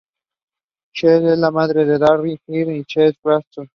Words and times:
Cheryl 0.95 1.27
es 1.31 1.37
la 1.37 1.51
madre 1.51 1.85
de 1.85 1.99
Darryl, 1.99 2.41
Heath 2.47 2.69
y 2.69 2.83
Casey 2.85 3.15
Braxton. 3.23 3.69